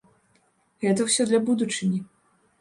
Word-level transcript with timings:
Гэта 0.85 1.05
ўсё 1.09 1.27
для 1.33 1.41
будучыні. 1.51 2.01